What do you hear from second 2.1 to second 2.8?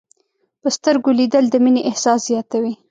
زیاتوي